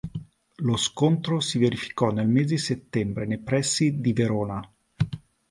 [0.63, 4.59] Lo scontro si verificò nel mese di settembre nei pressi di Verona.